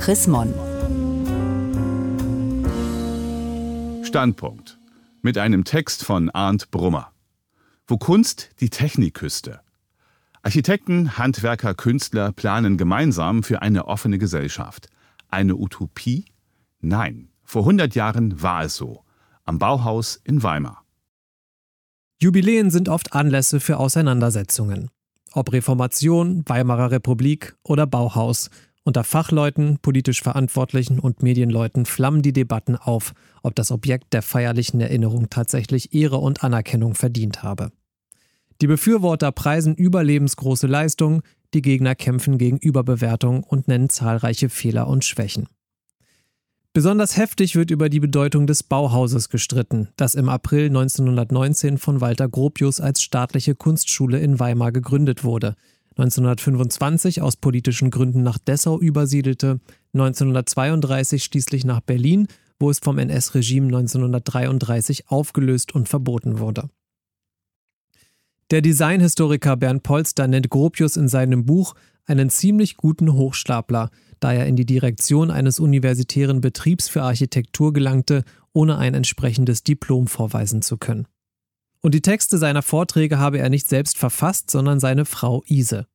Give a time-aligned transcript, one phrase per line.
[0.00, 0.54] Chris Mon.
[4.02, 4.78] Standpunkt.
[5.20, 7.12] Mit einem Text von Arndt Brummer.
[7.86, 9.60] Wo Kunst die Technik küsste.
[10.42, 14.88] Architekten, Handwerker, Künstler planen gemeinsam für eine offene Gesellschaft.
[15.28, 16.24] Eine Utopie?
[16.80, 17.28] Nein.
[17.44, 19.04] Vor 100 Jahren war es so.
[19.44, 20.82] Am Bauhaus in Weimar.
[22.18, 24.88] Jubiläen sind oft Anlässe für Auseinandersetzungen.
[25.32, 28.48] Ob Reformation, Weimarer Republik oder Bauhaus.
[28.82, 34.80] Unter Fachleuten, politisch Verantwortlichen und Medienleuten flammen die Debatten auf, ob das Objekt der feierlichen
[34.80, 37.72] Erinnerung tatsächlich Ehre und Anerkennung verdient habe.
[38.62, 41.22] Die Befürworter preisen überlebensgroße Leistungen,
[41.52, 45.48] die Gegner kämpfen gegen Überbewertung und nennen zahlreiche Fehler und Schwächen.
[46.72, 52.28] Besonders heftig wird über die Bedeutung des Bauhauses gestritten, das im April 1919 von Walter
[52.28, 55.56] Gropius als staatliche Kunstschule in Weimar gegründet wurde,
[55.96, 59.60] 1925 aus politischen Gründen nach Dessau übersiedelte,
[59.92, 66.68] 1932 schließlich nach Berlin, wo es vom NS-Regime 1933 aufgelöst und verboten wurde.
[68.50, 74.46] Der Designhistoriker Bernd Polster nennt Gropius in seinem Buch einen ziemlich guten Hochstapler, da er
[74.46, 80.76] in die Direktion eines universitären Betriebs für Architektur gelangte, ohne ein entsprechendes Diplom vorweisen zu
[80.76, 81.06] können.
[81.82, 85.86] Und die Texte seiner Vorträge habe er nicht selbst verfasst, sondern seine Frau Ise.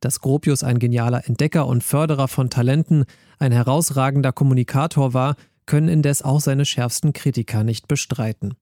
[0.00, 3.04] Dass Gropius ein genialer Entdecker und Förderer von Talenten,
[3.38, 8.54] ein herausragender Kommunikator war, können indes auch seine schärfsten Kritiker nicht bestreiten.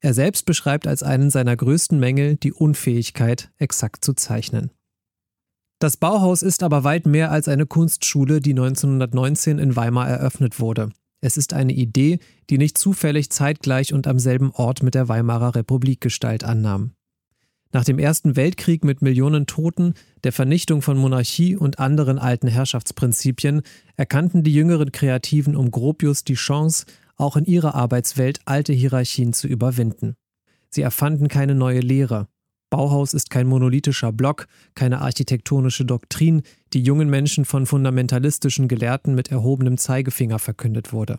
[0.00, 4.70] Er selbst beschreibt als einen seiner größten Mängel die Unfähigkeit, exakt zu zeichnen.
[5.78, 10.90] Das Bauhaus ist aber weit mehr als eine Kunstschule, die 1919 in Weimar eröffnet wurde.
[11.24, 12.18] Es ist eine Idee,
[12.50, 16.92] die nicht zufällig zeitgleich und am selben Ort mit der Weimarer Republik Gestalt annahm.
[17.70, 23.62] Nach dem Ersten Weltkrieg mit Millionen Toten, der Vernichtung von Monarchie und anderen alten Herrschaftsprinzipien
[23.96, 26.84] erkannten die jüngeren Kreativen um Gropius die Chance,
[27.16, 30.16] auch in ihrer Arbeitswelt alte Hierarchien zu überwinden.
[30.70, 32.26] Sie erfanden keine neue Lehre,
[32.72, 39.30] Bauhaus ist kein monolithischer Block, keine architektonische Doktrin, die jungen Menschen von fundamentalistischen Gelehrten mit
[39.30, 41.18] erhobenem Zeigefinger verkündet wurde.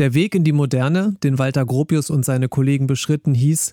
[0.00, 3.72] Der Weg in die Moderne, den Walter Gropius und seine Kollegen beschritten, hieß,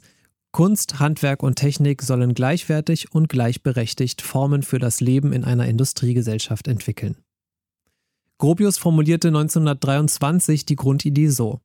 [0.52, 6.68] Kunst, Handwerk und Technik sollen gleichwertig und gleichberechtigt Formen für das Leben in einer Industriegesellschaft
[6.68, 7.16] entwickeln.
[8.38, 11.62] Gropius formulierte 1923 die Grundidee so.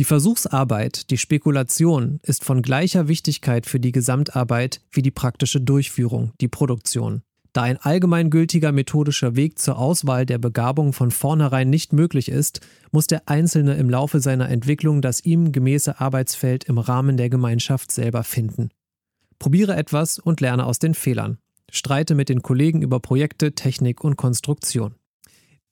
[0.00, 6.32] Die Versuchsarbeit, die Spekulation ist von gleicher Wichtigkeit für die Gesamtarbeit wie die praktische Durchführung,
[6.40, 7.20] die Produktion.
[7.52, 12.62] Da ein allgemeingültiger methodischer Weg zur Auswahl der Begabung von vornherein nicht möglich ist,
[12.92, 17.92] muss der Einzelne im Laufe seiner Entwicklung das ihm gemäße Arbeitsfeld im Rahmen der Gemeinschaft
[17.92, 18.70] selber finden.
[19.38, 21.36] Probiere etwas und lerne aus den Fehlern.
[21.70, 24.94] Streite mit den Kollegen über Projekte, Technik und Konstruktion.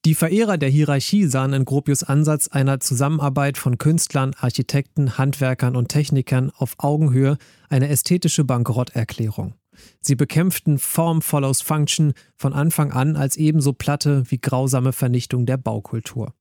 [0.08, 5.88] Die Verehrer der Hierarchie sahen in Gropius Ansatz einer Zusammenarbeit von Künstlern, Architekten, Handwerkern und
[5.88, 7.36] Technikern auf Augenhöhe
[7.69, 9.52] eine ästhetische Bankrotterklärung.
[10.00, 15.58] Sie bekämpften Form follows Function von Anfang an als ebenso platte wie grausame Vernichtung der
[15.58, 16.32] Baukultur.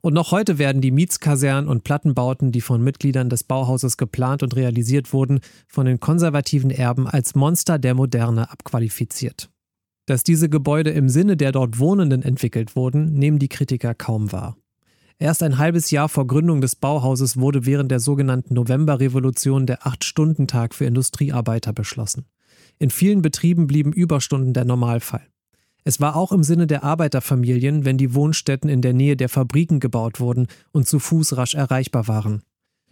[0.00, 4.54] Und noch heute werden die Mietskasernen und Plattenbauten, die von Mitgliedern des Bauhauses geplant und
[4.54, 9.50] realisiert wurden, von den konservativen Erben als Monster der Moderne abqualifiziert.
[10.06, 14.56] Dass diese Gebäude im Sinne der dort Wohnenden entwickelt wurden, nehmen die Kritiker kaum wahr.
[15.18, 20.74] Erst ein halbes Jahr vor Gründung des Bauhauses wurde während der sogenannten Novemberrevolution der Acht-Stunden-Tag
[20.74, 22.26] für Industriearbeiter beschlossen.
[22.78, 25.26] In vielen Betrieben blieben Überstunden der Normalfall.
[25.84, 29.80] Es war auch im Sinne der Arbeiterfamilien, wenn die Wohnstätten in der Nähe der Fabriken
[29.80, 32.42] gebaut wurden und zu Fuß rasch erreichbar waren.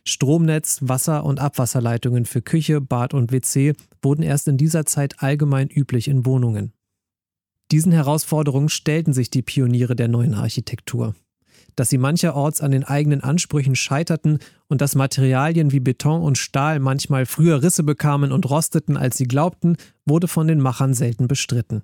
[0.04, 5.68] Stromnetz, Wasser- und Abwasserleitungen für Küche, Bad und WC wurden erst in dieser Zeit allgemein
[5.68, 6.73] üblich in Wohnungen.
[7.70, 11.14] Diesen Herausforderungen stellten sich die Pioniere der neuen Architektur.
[11.76, 14.38] Dass sie mancherorts an den eigenen Ansprüchen scheiterten
[14.68, 19.26] und dass Materialien wie Beton und Stahl manchmal früher Risse bekamen und rosteten, als sie
[19.26, 21.82] glaubten, wurde von den Machern selten bestritten.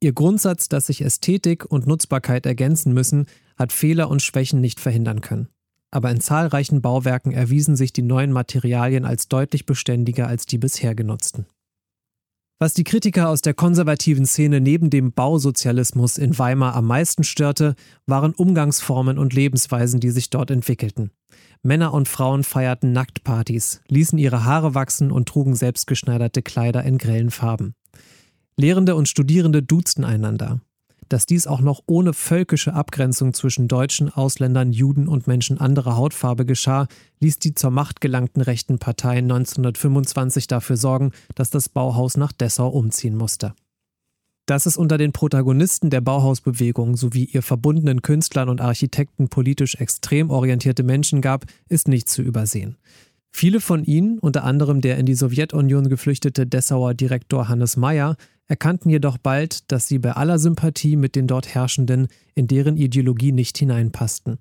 [0.00, 3.26] Ihr Grundsatz, dass sich Ästhetik und Nutzbarkeit ergänzen müssen,
[3.56, 5.48] hat Fehler und Schwächen nicht verhindern können.
[5.90, 10.94] Aber in zahlreichen Bauwerken erwiesen sich die neuen Materialien als deutlich beständiger als die bisher
[10.94, 11.46] genutzten.
[12.58, 17.74] Was die Kritiker aus der konservativen Szene neben dem Bausozialismus in Weimar am meisten störte,
[18.06, 21.10] waren Umgangsformen und Lebensweisen, die sich dort entwickelten.
[21.62, 27.30] Männer und Frauen feierten Nacktpartys, ließen ihre Haare wachsen und trugen selbstgeschneiderte Kleider in grellen
[27.30, 27.74] Farben.
[28.56, 30.60] Lehrende und Studierende duzten einander
[31.08, 36.44] dass dies auch noch ohne völkische Abgrenzung zwischen Deutschen, Ausländern, Juden und Menschen anderer Hautfarbe
[36.44, 36.88] geschah,
[37.20, 42.68] ließ die zur Macht gelangten rechten Parteien 1925 dafür sorgen, dass das Bauhaus nach Dessau
[42.68, 43.54] umziehen musste.
[44.46, 50.30] Dass es unter den Protagonisten der Bauhausbewegung sowie ihr verbundenen Künstlern und Architekten politisch extrem
[50.30, 52.76] orientierte Menschen gab, ist nicht zu übersehen.
[53.32, 58.16] Viele von ihnen, unter anderem der in die Sowjetunion geflüchtete Dessauer Direktor Hannes Meyer,
[58.48, 63.32] erkannten jedoch bald, dass sie bei aller Sympathie mit den dort Herrschenden in deren Ideologie
[63.32, 64.38] nicht hineinpassten.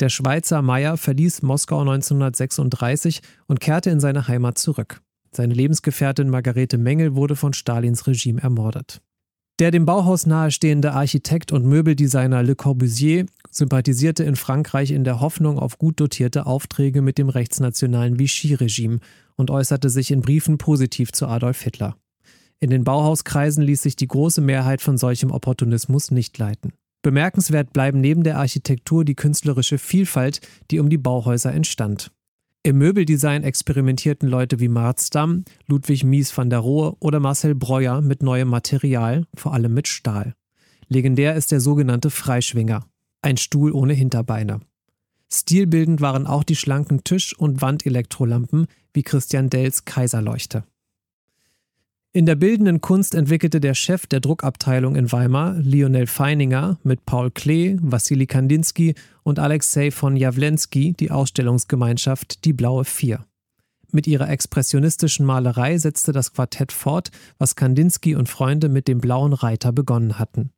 [0.00, 5.00] Der Schweizer Meyer verließ Moskau 1936 und kehrte in seine Heimat zurück.
[5.32, 9.00] Seine Lebensgefährtin Margarete Mengel wurde von Stalins Regime ermordet.
[9.58, 15.58] Der dem Bauhaus nahestehende Architekt und Möbeldesigner Le Corbusier sympathisierte in Frankreich in der Hoffnung
[15.58, 19.00] auf gut dotierte Aufträge mit dem rechtsnationalen Vichy-Regime
[19.34, 21.96] und äußerte sich in Briefen positiv zu Adolf Hitler.
[22.60, 26.72] In den Bauhauskreisen ließ sich die große Mehrheit von solchem Opportunismus nicht leiten.
[27.02, 30.40] Bemerkenswert bleiben neben der Architektur die künstlerische Vielfalt,
[30.70, 32.10] die um die Bauhäuser entstand.
[32.64, 38.00] Im Möbeldesign experimentierten Leute wie Marz Damm, Ludwig Mies van der Rohe oder Marcel Breuer
[38.00, 40.34] mit neuem Material, vor allem mit Stahl.
[40.88, 42.84] Legendär ist der sogenannte Freischwinger,
[43.22, 44.60] ein Stuhl ohne Hinterbeine.
[45.32, 50.64] Stilbildend waren auch die schlanken Tisch- und Wandelektrolampen wie Christian Dells Kaiserleuchte.
[52.18, 57.30] In der bildenden Kunst entwickelte der Chef der Druckabteilung in Weimar, Lionel Feininger, mit Paul
[57.30, 63.24] Klee, Wassili Kandinsky und Alexei von Jawlensky die Ausstellungsgemeinschaft Die Blaue Vier.
[63.92, 69.32] Mit ihrer expressionistischen Malerei setzte das Quartett fort, was Kandinsky und Freunde mit dem Blauen
[69.32, 70.50] Reiter begonnen hatten.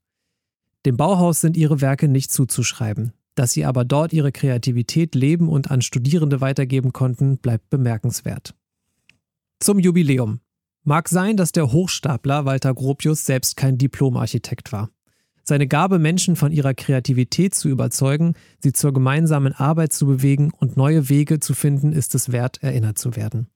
[0.86, 3.12] Dem Bauhaus sind ihre Werke nicht zuzuschreiben.
[3.34, 8.54] Dass sie aber dort ihre Kreativität leben und an Studierende weitergeben konnten, bleibt bemerkenswert.
[9.58, 10.40] Zum Jubiläum.
[10.82, 14.90] Mag sein, dass der Hochstapler Walter Gropius selbst kein Diplomarchitekt war.
[15.44, 20.76] Seine Gabe, Menschen von ihrer Kreativität zu überzeugen, sie zur gemeinsamen Arbeit zu bewegen und
[20.76, 23.48] neue Wege zu finden, ist es wert, erinnert zu werden.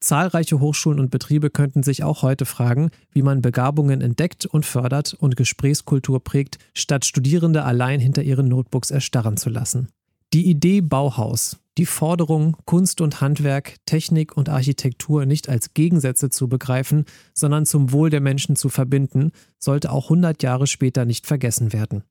[0.00, 5.12] Zahlreiche Hochschulen und Betriebe könnten sich auch heute fragen, wie man Begabungen entdeckt und fördert
[5.12, 9.88] und Gesprächskultur prägt, statt Studierende allein hinter ihren Notebooks erstarren zu lassen.
[10.32, 16.48] Die Idee Bauhaus, die Forderung, Kunst und Handwerk, Technik und Architektur nicht als Gegensätze zu
[16.48, 17.04] begreifen,
[17.34, 22.04] sondern zum Wohl der Menschen zu verbinden, sollte auch 100 Jahre später nicht vergessen werden.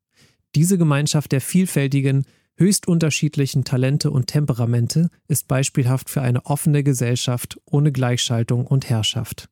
[0.53, 2.25] Diese Gemeinschaft der vielfältigen,
[2.57, 9.47] höchst unterschiedlichen Talente und Temperamente ist beispielhaft für eine offene Gesellschaft ohne Gleichschaltung und Herrschaft.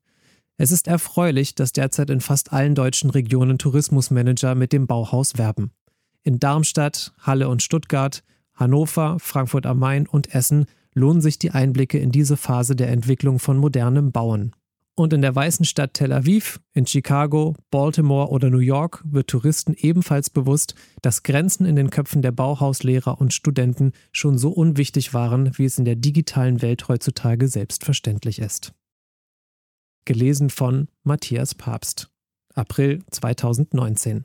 [0.58, 5.70] Es ist erfreulich, dass derzeit in fast allen deutschen Regionen Tourismusmanager mit dem Bauhaus werben.
[6.22, 8.22] In Darmstadt, Halle und Stuttgart
[8.58, 13.38] Hannover, Frankfurt am Main und Essen lohnen sich die Einblicke in diese Phase der Entwicklung
[13.38, 14.52] von modernem Bauen.
[14.96, 19.74] Und in der weißen Stadt Tel Aviv, in Chicago, Baltimore oder New York wird Touristen
[19.74, 25.56] ebenfalls bewusst, dass Grenzen in den Köpfen der Bauhauslehrer und Studenten schon so unwichtig waren,
[25.56, 28.72] wie es in der digitalen Welt heutzutage selbstverständlich ist.
[30.04, 32.10] Gelesen von Matthias Papst.
[32.54, 34.24] April 2019.